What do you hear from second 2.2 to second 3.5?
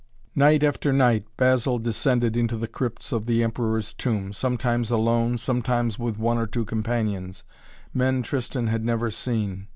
into the crypts of the